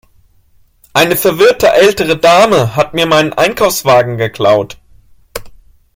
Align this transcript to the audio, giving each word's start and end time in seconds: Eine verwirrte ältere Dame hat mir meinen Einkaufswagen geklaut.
Eine 0.93 1.15
verwirrte 1.15 1.67
ältere 1.73 2.17
Dame 2.17 2.75
hat 2.75 2.95
mir 2.95 3.05
meinen 3.05 3.33
Einkaufswagen 3.33 4.17
geklaut. 4.17 4.79